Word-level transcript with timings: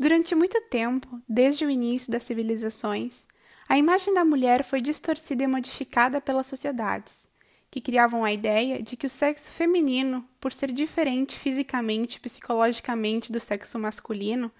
Durante 0.00 0.34
muito 0.34 0.58
tempo, 0.62 1.20
desde 1.28 1.66
o 1.66 1.68
início 1.68 2.10
das 2.10 2.22
civilizações, 2.22 3.26
a 3.68 3.76
imagem 3.76 4.14
da 4.14 4.24
mulher 4.24 4.64
foi 4.64 4.80
distorcida 4.80 5.44
e 5.44 5.46
modificada 5.46 6.22
pelas 6.22 6.46
sociedades, 6.46 7.28
que 7.70 7.82
criavam 7.82 8.24
a 8.24 8.32
ideia 8.32 8.82
de 8.82 8.96
que 8.96 9.06
o 9.06 9.10
sexo 9.10 9.50
feminino, 9.50 10.26
por 10.40 10.54
ser 10.54 10.72
diferente 10.72 11.38
fisicamente 11.38 12.16
e 12.16 12.20
psicologicamente 12.20 13.30
do 13.30 13.38
sexo 13.38 13.78
masculino, 13.78 14.50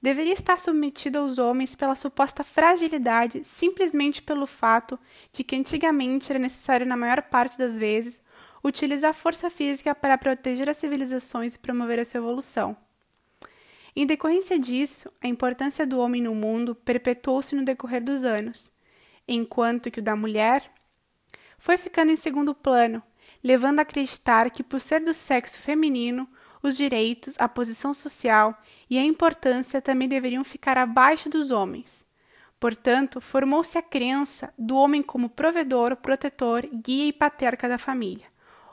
deveria 0.00 0.32
estar 0.32 0.58
submetido 0.58 1.18
aos 1.18 1.36
homens 1.36 1.74
pela 1.74 1.94
suposta 1.94 2.42
fragilidade 2.42 3.44
simplesmente 3.44 4.22
pelo 4.22 4.46
fato 4.46 4.98
de 5.30 5.44
que 5.44 5.56
antigamente 5.56 6.32
era 6.32 6.38
necessário, 6.38 6.86
na 6.86 6.96
maior 6.96 7.20
parte 7.20 7.58
das 7.58 7.78
vezes, 7.78 8.22
utilizar 8.64 9.12
força 9.12 9.50
física 9.50 9.94
para 9.94 10.16
proteger 10.16 10.70
as 10.70 10.78
civilizações 10.78 11.54
e 11.54 11.58
promover 11.58 12.00
a 12.00 12.04
sua 12.06 12.16
evolução. 12.16 12.85
Em 13.98 14.04
decorrência 14.04 14.58
disso, 14.58 15.10
a 15.22 15.26
importância 15.26 15.86
do 15.86 15.98
homem 15.98 16.20
no 16.20 16.34
mundo 16.34 16.74
perpetuou-se 16.74 17.56
no 17.56 17.64
decorrer 17.64 18.04
dos 18.04 18.24
anos, 18.24 18.70
enquanto 19.26 19.90
que 19.90 20.00
o 20.00 20.02
da 20.02 20.14
mulher 20.14 20.70
foi 21.56 21.78
ficando 21.78 22.12
em 22.12 22.16
segundo 22.16 22.54
plano, 22.54 23.02
levando 23.42 23.78
a 23.78 23.82
acreditar 23.82 24.50
que, 24.50 24.62
por 24.62 24.82
ser 24.82 25.00
do 25.00 25.14
sexo 25.14 25.58
feminino, 25.58 26.28
os 26.62 26.76
direitos, 26.76 27.36
a 27.38 27.48
posição 27.48 27.94
social 27.94 28.58
e 28.90 28.98
a 28.98 29.02
importância 29.02 29.80
também 29.80 30.06
deveriam 30.06 30.44
ficar 30.44 30.76
abaixo 30.76 31.30
dos 31.30 31.50
homens. 31.50 32.04
Portanto, 32.60 33.18
formou-se 33.18 33.78
a 33.78 33.82
crença 33.82 34.52
do 34.58 34.76
homem 34.76 35.02
como 35.02 35.30
provedor, 35.30 35.96
protetor, 35.96 36.68
guia 36.70 37.08
e 37.08 37.12
patriarca 37.14 37.66
da 37.66 37.78
família, 37.78 38.26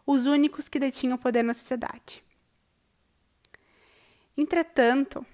os 0.05 0.25
únicos 0.25 0.67
que 0.67 0.79
detinham 0.79 1.17
poder 1.17 1.43
na 1.43 1.53
sociedade. 1.53 2.21
Entretanto, 4.35 5.25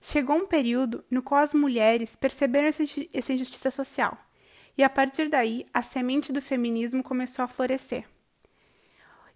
chegou 0.00 0.36
um 0.36 0.46
período 0.46 1.04
no 1.10 1.22
qual 1.22 1.42
as 1.42 1.52
mulheres 1.52 2.16
perceberam 2.16 2.68
essa 2.68 3.32
injustiça 3.32 3.70
social, 3.70 4.16
e 4.76 4.82
a 4.82 4.88
partir 4.88 5.28
daí 5.28 5.66
a 5.74 5.82
semente 5.82 6.32
do 6.32 6.40
feminismo 6.40 7.02
começou 7.02 7.44
a 7.44 7.48
florescer. 7.48 8.08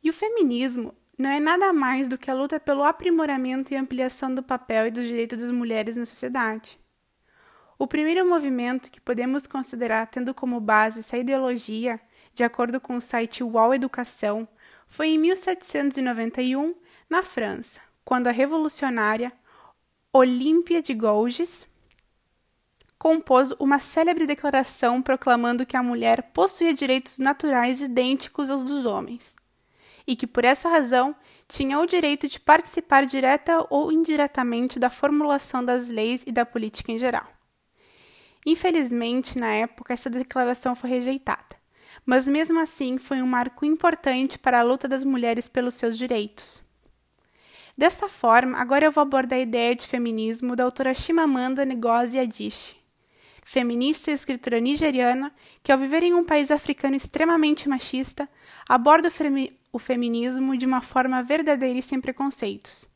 E 0.02 0.08
o 0.08 0.12
feminismo 0.12 0.94
não 1.18 1.30
é 1.30 1.38
nada 1.38 1.72
mais 1.72 2.08
do 2.08 2.16
que 2.16 2.30
a 2.30 2.34
luta 2.34 2.58
pelo 2.58 2.82
aprimoramento 2.82 3.72
e 3.72 3.76
ampliação 3.76 4.34
do 4.34 4.42
papel 4.42 4.86
e 4.86 4.90
dos 4.90 5.06
direitos 5.06 5.38
das 5.38 5.50
mulheres 5.50 5.96
na 5.96 6.06
sociedade. 6.06 6.78
O 7.78 7.86
primeiro 7.86 8.26
movimento 8.28 8.90
que 8.90 9.00
podemos 9.00 9.46
considerar 9.46 10.06
tendo 10.06 10.32
como 10.32 10.60
base 10.60 11.00
essa 11.00 11.18
ideologia, 11.18 12.00
de 12.32 12.42
acordo 12.42 12.80
com 12.80 12.96
o 12.96 13.00
site 13.00 13.44
UOL 13.44 13.74
Educação, 13.74 14.48
foi 14.92 15.08
em 15.08 15.18
1791, 15.18 16.74
na 17.08 17.22
França, 17.22 17.80
quando 18.04 18.26
a 18.26 18.30
revolucionária 18.30 19.32
Olímpia 20.12 20.82
de 20.82 20.92
Gouges 20.92 21.66
compôs 22.98 23.52
uma 23.52 23.78
célebre 23.78 24.26
declaração 24.26 25.00
proclamando 25.00 25.64
que 25.64 25.78
a 25.78 25.82
mulher 25.82 26.24
possuía 26.34 26.74
direitos 26.74 27.16
naturais 27.16 27.80
idênticos 27.80 28.50
aos 28.50 28.62
dos 28.62 28.84
homens, 28.84 29.34
e 30.06 30.14
que 30.14 30.26
por 30.26 30.44
essa 30.44 30.68
razão 30.68 31.16
tinha 31.48 31.80
o 31.80 31.86
direito 31.86 32.28
de 32.28 32.38
participar 32.38 33.06
direta 33.06 33.66
ou 33.70 33.90
indiretamente 33.90 34.78
da 34.78 34.90
formulação 34.90 35.64
das 35.64 35.88
leis 35.88 36.22
e 36.26 36.30
da 36.30 36.44
política 36.44 36.92
em 36.92 36.98
geral. 36.98 37.26
Infelizmente, 38.44 39.38
na 39.38 39.54
época, 39.54 39.94
essa 39.94 40.10
declaração 40.10 40.74
foi 40.74 40.90
rejeitada 40.90 41.61
mas 42.04 42.26
mesmo 42.26 42.58
assim 42.58 42.98
foi 42.98 43.22
um 43.22 43.26
marco 43.26 43.64
importante 43.64 44.38
para 44.38 44.60
a 44.60 44.62
luta 44.62 44.88
das 44.88 45.04
mulheres 45.04 45.48
pelos 45.48 45.74
seus 45.74 45.96
direitos. 45.96 46.62
Dessa 47.76 48.08
forma, 48.08 48.58
agora 48.58 48.84
eu 48.84 48.92
vou 48.92 49.02
abordar 49.02 49.38
a 49.38 49.42
ideia 49.42 49.74
de 49.74 49.86
feminismo 49.86 50.54
da 50.54 50.64
autora 50.64 50.92
Chimamanda 50.92 51.64
Ngozi 51.64 52.18
Adichie, 52.18 52.76
feminista 53.42 54.10
e 54.10 54.14
escritora 54.14 54.60
nigeriana 54.60 55.32
que, 55.62 55.72
ao 55.72 55.78
viver 55.78 56.02
em 56.02 56.14
um 56.14 56.24
país 56.24 56.50
africano 56.50 56.96
extremamente 56.96 57.68
machista, 57.68 58.28
aborda 58.68 59.08
o, 59.08 59.10
femi 59.10 59.58
o 59.72 59.78
feminismo 59.78 60.56
de 60.56 60.66
uma 60.66 60.80
forma 60.82 61.22
verdadeira 61.22 61.78
e 61.78 61.82
sem 61.82 62.00
preconceitos, 62.00 62.86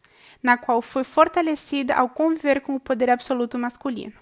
na 0.43 0.59
qual 0.59 0.83
foi 0.83 1.05
fortalecida 1.05 1.95
ao 1.95 2.11
conviver 2.11 2.61
com 2.61 2.75
o 2.75 2.81
poder 2.81 3.09
absoluto 3.09 3.59
masculino. 3.59 4.15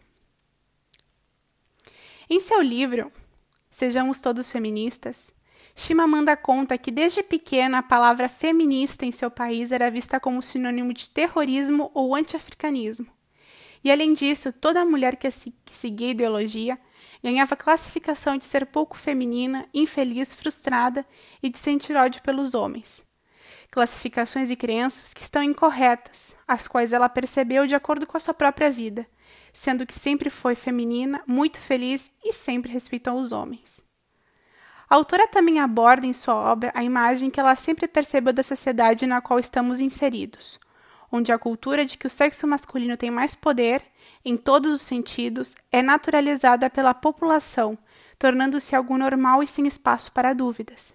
Em 2.31 2.39
seu 2.39 2.63
livro 2.63 3.13
Sejamos 3.75 4.21
todos 4.21 4.53
feministas. 4.53 5.35
Chimamanda 5.75 6.37
conta 6.37 6.79
que 6.79 6.93
desde 6.93 7.25
pequena 7.25 7.79
a 7.79 7.83
palavra 7.83 8.29
feminista 8.29 9.05
em 9.05 9.11
seu 9.11 9.29
país 9.29 9.73
era 9.73 9.91
vista 9.91 10.21
como 10.21 10.41
sinônimo 10.41 10.93
de 10.93 11.11
terrorismo 11.11 11.91
ou 11.93 12.15
anti-africanismo. 12.15 13.09
E 13.83 13.91
além 13.91 14.13
disso, 14.13 14.53
toda 14.53 14.85
mulher 14.85 15.17
que, 15.17 15.29
que 15.65 15.75
seguia 15.75 16.13
ideologia 16.13 16.79
ganhava 17.21 17.57
classificação 17.57 18.39
de 18.39 18.45
ser 18.45 18.65
pouco 18.65 18.97
feminina, 18.97 19.69
infeliz, 19.75 20.37
frustrada 20.37 21.05
e 21.43 21.49
de 21.49 21.59
sentir 21.59 21.97
ódio 21.97 22.23
pelos 22.23 22.55
homens. 22.55 23.03
Classificações 23.75 24.51
e 24.51 24.57
crenças 24.57 25.13
que 25.13 25.21
estão 25.21 25.43
incorretas, 25.43 26.37
as 26.47 26.69
quais 26.69 26.93
ela 26.93 27.09
percebeu 27.09 27.67
de 27.67 27.75
acordo 27.75 28.07
com 28.07 28.17
a 28.17 28.21
sua 28.21 28.33
própria 28.33 28.71
vida, 28.71 29.05
sendo 29.53 29.85
que 29.85 29.93
sempre 29.93 30.31
foi 30.31 30.55
feminina, 30.55 31.21
muito 31.27 31.59
feliz 31.59 32.09
e 32.23 32.33
sempre 32.33 32.71
respeitou 32.71 33.19
os 33.19 33.33
homens. 33.33 33.83
A 34.89 34.95
autora 34.95 35.27
também 35.27 35.59
aborda 35.59 36.07
em 36.07 36.13
sua 36.13 36.37
obra 36.37 36.71
a 36.73 36.85
imagem 36.85 37.31
que 37.31 37.41
ela 37.41 37.57
sempre 37.57 37.89
percebeu 37.89 38.33
da 38.33 38.45
sociedade 38.45 39.09
na 39.09 39.21
qual 39.21 39.41
estamos 39.41 39.81
inseridos, 39.81 40.61
onde 41.11 41.33
a 41.33 41.39
cultura 41.39 41.85
de 41.85 41.99
que 41.99 42.07
o 42.07 42.11
sexo 42.11 42.47
masculino 42.47 42.97
tem 42.97 43.11
mais 43.11 43.35
poder, 43.35 43.83
em 44.25 44.37
todos 44.37 44.73
os 44.73 44.83
sentidos, 44.83 45.57
é 45.73 45.83
naturalizada 45.83 46.71
pela 46.71 46.95
população, 46.95 47.77
tornando-se 48.21 48.77
algo 48.77 48.97
normal 48.97 49.43
e 49.43 49.49
sem 49.49 49.67
espaço 49.67 50.13
para 50.13 50.33
dúvidas. 50.33 50.95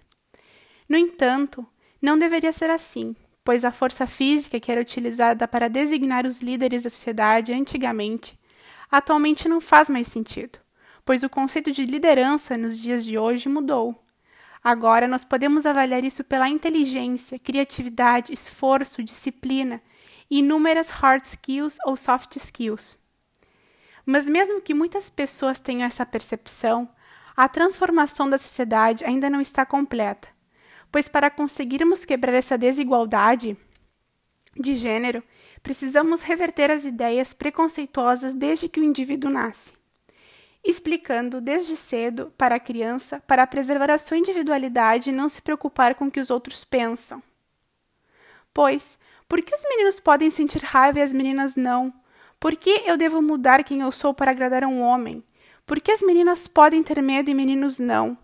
No 0.88 0.96
entanto, 0.96 1.68
não 2.00 2.18
deveria 2.18 2.52
ser 2.52 2.70
assim, 2.70 3.14
pois 3.44 3.64
a 3.64 3.72
força 3.72 4.06
física 4.06 4.60
que 4.60 4.70
era 4.70 4.80
utilizada 4.80 5.46
para 5.46 5.68
designar 5.68 6.26
os 6.26 6.40
líderes 6.40 6.84
da 6.84 6.90
sociedade 6.90 7.52
antigamente 7.52 8.38
atualmente 8.90 9.48
não 9.48 9.60
faz 9.60 9.88
mais 9.88 10.08
sentido, 10.08 10.58
pois 11.04 11.22
o 11.22 11.30
conceito 11.30 11.70
de 11.70 11.84
liderança 11.84 12.56
nos 12.56 12.78
dias 12.78 13.04
de 13.04 13.16
hoje 13.16 13.48
mudou. 13.48 14.04
Agora 14.62 15.06
nós 15.06 15.24
podemos 15.24 15.64
avaliar 15.64 16.04
isso 16.04 16.24
pela 16.24 16.48
inteligência, 16.48 17.38
criatividade, 17.38 18.32
esforço, 18.32 19.02
disciplina 19.02 19.80
e 20.30 20.40
inúmeras 20.40 20.90
hard 20.90 21.24
skills 21.24 21.78
ou 21.86 21.96
soft 21.96 22.36
skills. 22.36 22.98
Mas 24.04 24.28
mesmo 24.28 24.60
que 24.60 24.74
muitas 24.74 25.08
pessoas 25.08 25.60
tenham 25.60 25.86
essa 25.86 26.04
percepção, 26.04 26.88
a 27.36 27.48
transformação 27.48 28.28
da 28.28 28.38
sociedade 28.38 29.04
ainda 29.04 29.30
não 29.30 29.40
está 29.40 29.64
completa, 29.64 30.28
pois 30.90 31.08
para 31.08 31.30
conseguirmos 31.30 32.04
quebrar 32.04 32.34
essa 32.34 32.58
desigualdade 32.58 33.56
de 34.56 34.74
gênero, 34.74 35.22
precisamos 35.62 36.22
reverter 36.22 36.70
as 36.70 36.84
ideias 36.84 37.32
preconceituosas 37.32 38.34
desde 38.34 38.68
que 38.68 38.80
o 38.80 38.84
indivíduo 38.84 39.30
nasce, 39.30 39.72
explicando 40.64 41.40
desde 41.40 41.76
cedo 41.76 42.32
para 42.36 42.56
a 42.56 42.60
criança 42.60 43.22
para 43.26 43.46
preservar 43.46 43.90
a 43.90 43.98
sua 43.98 44.16
individualidade 44.16 45.10
e 45.10 45.12
não 45.12 45.28
se 45.28 45.40
preocupar 45.40 45.94
com 45.94 46.06
o 46.06 46.10
que 46.10 46.20
os 46.20 46.30
outros 46.30 46.64
pensam. 46.64 47.22
Pois, 48.52 48.98
por 49.28 49.40
que 49.40 49.54
os 49.54 49.62
meninos 49.62 50.00
podem 50.00 50.28
sentir 50.28 50.62
raiva 50.62 50.98
e 50.98 51.02
as 51.02 51.12
meninas 51.12 51.54
não? 51.54 51.94
Por 52.40 52.56
que 52.56 52.82
eu 52.84 52.96
devo 52.96 53.22
mudar 53.22 53.62
quem 53.62 53.80
eu 53.80 53.92
sou 53.92 54.12
para 54.12 54.30
agradar 54.30 54.64
a 54.64 54.68
um 54.68 54.80
homem? 54.80 55.22
Por 55.64 55.80
que 55.80 55.92
as 55.92 56.02
meninas 56.02 56.48
podem 56.48 56.82
ter 56.82 57.00
medo 57.00 57.30
e 57.30 57.34
meninos 57.34 57.78
não? 57.78 58.18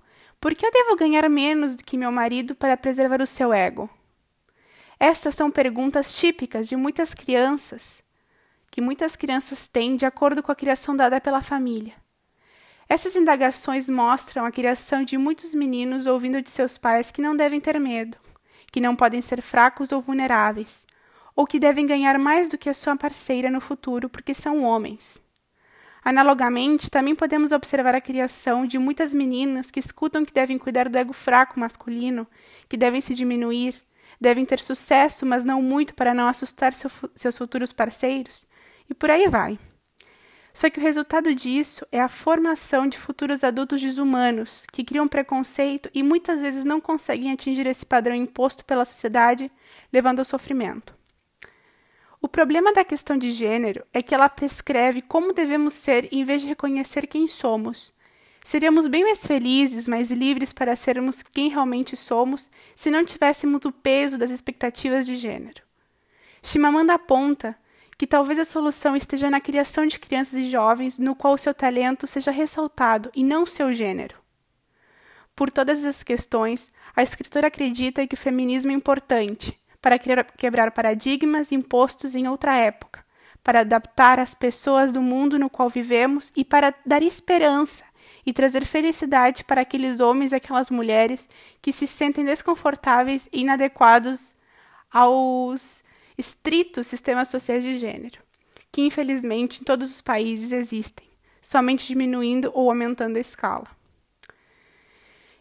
Por 0.46 0.54
que 0.54 0.64
eu 0.64 0.70
devo 0.70 0.94
ganhar 0.94 1.28
menos 1.28 1.74
do 1.74 1.82
que 1.82 1.98
meu 1.98 2.12
marido 2.12 2.54
para 2.54 2.76
preservar 2.76 3.20
o 3.20 3.26
seu 3.26 3.52
ego? 3.52 3.90
Estas 4.96 5.34
são 5.34 5.50
perguntas 5.50 6.14
típicas 6.14 6.68
de 6.68 6.76
muitas 6.76 7.12
crianças, 7.12 8.00
que 8.70 8.80
muitas 8.80 9.16
crianças 9.16 9.66
têm 9.66 9.96
de 9.96 10.06
acordo 10.06 10.44
com 10.44 10.52
a 10.52 10.54
criação 10.54 10.96
dada 10.96 11.20
pela 11.20 11.42
família. 11.42 11.94
Essas 12.88 13.16
indagações 13.16 13.90
mostram 13.90 14.44
a 14.44 14.52
criação 14.52 15.02
de 15.02 15.18
muitos 15.18 15.52
meninos 15.52 16.06
ouvindo 16.06 16.40
de 16.40 16.48
seus 16.48 16.78
pais 16.78 17.10
que 17.10 17.20
não 17.20 17.36
devem 17.36 17.60
ter 17.60 17.80
medo, 17.80 18.16
que 18.70 18.80
não 18.80 18.94
podem 18.94 19.20
ser 19.20 19.42
fracos 19.42 19.90
ou 19.90 20.00
vulneráveis, 20.00 20.86
ou 21.34 21.44
que 21.44 21.58
devem 21.58 21.88
ganhar 21.88 22.20
mais 22.20 22.48
do 22.48 22.56
que 22.56 22.70
a 22.70 22.74
sua 22.74 22.94
parceira 22.94 23.50
no 23.50 23.60
futuro 23.60 24.08
porque 24.08 24.32
são 24.32 24.62
homens. 24.62 25.20
Analogamente, 26.06 26.88
também 26.88 27.16
podemos 27.16 27.50
observar 27.50 27.92
a 27.96 28.00
criação 28.00 28.64
de 28.64 28.78
muitas 28.78 29.12
meninas 29.12 29.72
que 29.72 29.80
escutam 29.80 30.24
que 30.24 30.32
devem 30.32 30.56
cuidar 30.56 30.88
do 30.88 30.96
ego 30.96 31.12
fraco 31.12 31.58
masculino, 31.58 32.28
que 32.68 32.76
devem 32.76 33.00
se 33.00 33.12
diminuir, 33.12 33.74
devem 34.20 34.46
ter 34.46 34.60
sucesso, 34.60 35.26
mas 35.26 35.42
não 35.42 35.60
muito 35.60 35.94
para 35.94 36.14
não 36.14 36.28
assustar 36.28 36.74
seu, 36.74 36.88
seus 37.16 37.36
futuros 37.36 37.72
parceiros, 37.72 38.46
e 38.88 38.94
por 38.94 39.10
aí 39.10 39.26
vai. 39.26 39.58
Só 40.54 40.70
que 40.70 40.78
o 40.78 40.82
resultado 40.82 41.34
disso 41.34 41.84
é 41.90 42.00
a 42.00 42.08
formação 42.08 42.86
de 42.86 42.96
futuros 42.96 43.42
adultos 43.42 43.82
desumanos, 43.82 44.64
que 44.72 44.84
criam 44.84 45.08
preconceito 45.08 45.90
e 45.92 46.04
muitas 46.04 46.40
vezes 46.40 46.64
não 46.64 46.80
conseguem 46.80 47.32
atingir 47.32 47.66
esse 47.66 47.84
padrão 47.84 48.14
imposto 48.14 48.64
pela 48.64 48.84
sociedade, 48.84 49.50
levando 49.92 50.20
ao 50.20 50.24
sofrimento. 50.24 50.95
O 52.26 52.28
problema 52.28 52.72
da 52.72 52.84
questão 52.84 53.16
de 53.16 53.30
gênero 53.30 53.86
é 53.94 54.02
que 54.02 54.12
ela 54.12 54.28
prescreve 54.28 55.00
como 55.00 55.32
devemos 55.32 55.74
ser 55.74 56.08
em 56.12 56.24
vez 56.24 56.42
de 56.42 56.48
reconhecer 56.48 57.06
quem 57.06 57.28
somos. 57.28 57.94
Seríamos 58.42 58.88
bem 58.88 59.04
mais 59.04 59.24
felizes, 59.24 59.86
mais 59.86 60.10
livres 60.10 60.52
para 60.52 60.74
sermos 60.74 61.22
quem 61.22 61.48
realmente 61.48 61.96
somos 61.96 62.50
se 62.74 62.90
não 62.90 63.04
tivéssemos 63.04 63.64
o 63.64 63.70
peso 63.70 64.18
das 64.18 64.32
expectativas 64.32 65.06
de 65.06 65.14
gênero. 65.14 65.62
Chimamanda 66.42 66.94
aponta 66.94 67.56
que 67.96 68.08
talvez 68.08 68.40
a 68.40 68.44
solução 68.44 68.96
esteja 68.96 69.30
na 69.30 69.40
criação 69.40 69.86
de 69.86 69.96
crianças 69.96 70.34
e 70.34 70.50
jovens 70.50 70.98
no 70.98 71.14
qual 71.14 71.34
o 71.34 71.38
seu 71.38 71.54
talento 71.54 72.08
seja 72.08 72.32
ressaltado 72.32 73.08
e 73.14 73.22
não 73.22 73.46
seu 73.46 73.72
gênero. 73.72 74.16
Por 75.36 75.48
todas 75.48 75.78
essas 75.84 76.02
questões, 76.02 76.72
a 76.96 77.04
escritora 77.04 77.46
acredita 77.46 78.04
que 78.04 78.14
o 78.14 78.18
feminismo 78.18 78.72
é 78.72 78.74
importante, 78.74 79.56
para 79.86 80.00
quebrar 80.00 80.72
paradigmas 80.72 81.52
impostos 81.52 82.16
em 82.16 82.26
outra 82.26 82.56
época, 82.56 83.04
para 83.40 83.60
adaptar 83.60 84.18
as 84.18 84.34
pessoas 84.34 84.90
do 84.90 85.00
mundo 85.00 85.38
no 85.38 85.48
qual 85.48 85.68
vivemos 85.68 86.32
e 86.34 86.44
para 86.44 86.74
dar 86.84 87.04
esperança 87.04 87.84
e 88.26 88.32
trazer 88.32 88.64
felicidade 88.64 89.44
para 89.44 89.60
aqueles 89.60 90.00
homens 90.00 90.32
e 90.32 90.34
aquelas 90.34 90.70
mulheres 90.70 91.28
que 91.62 91.70
se 91.70 91.86
sentem 91.86 92.24
desconfortáveis 92.24 93.28
e 93.32 93.42
inadequados 93.42 94.34
aos 94.90 95.84
estritos 96.18 96.88
sistemas 96.88 97.28
sociais 97.28 97.62
de 97.62 97.76
gênero, 97.76 98.18
que 98.72 98.82
infelizmente 98.82 99.60
em 99.60 99.64
todos 99.64 99.88
os 99.88 100.00
países 100.00 100.50
existem, 100.50 101.06
somente 101.40 101.86
diminuindo 101.86 102.50
ou 102.52 102.68
aumentando 102.70 103.18
a 103.18 103.20
escala. 103.20 103.75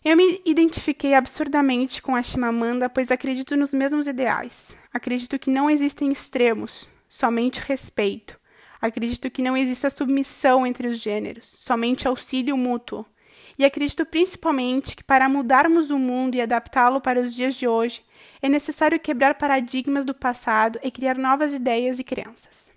Eu 0.06 0.16
me 0.16 0.40
identifiquei 0.46 1.16
absurdamente 1.16 2.00
com 2.00 2.16
a 2.16 2.22
Chimamanda, 2.22 2.88
pois 2.88 3.10
acredito 3.10 3.58
nos 3.58 3.74
mesmos 3.74 4.06
ideais. 4.06 4.78
Acredito 4.94 5.40
que 5.40 5.50
não 5.50 5.68
existem 5.68 6.12
extremos, 6.12 6.88
somente 7.10 7.60
respeito. 7.60 8.40
Acredito 8.80 9.32
que 9.32 9.42
não 9.42 9.58
exista 9.58 9.90
submissão 9.90 10.64
entre 10.64 10.88
os 10.88 11.00
gêneros, 11.00 11.56
somente 11.58 12.08
auxílio 12.08 12.56
mútuo. 12.56 13.04
E 13.58 13.66
acredito 13.66 14.06
principalmente 14.06 14.96
que 14.96 15.04
para 15.04 15.28
mudarmos 15.28 15.90
o 15.90 15.98
mundo 15.98 16.36
e 16.36 16.42
adaptá-lo 16.42 17.02
para 17.02 17.20
os 17.20 17.34
dias 17.34 17.56
de 17.56 17.68
hoje, 17.68 18.06
é 18.44 18.48
necessário 18.48 19.00
quebrar 19.00 19.34
paradigmas 19.34 20.06
do 20.06 20.14
passado 20.14 20.78
e 20.84 20.92
criar 20.92 21.18
novas 21.18 21.52
ideias 21.52 21.98
e 21.98 22.04
crenças. 22.04 22.75